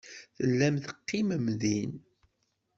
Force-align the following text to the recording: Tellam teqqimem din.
Tellam 0.37 0.75
teqqimem 0.85 1.47
din. 1.61 1.91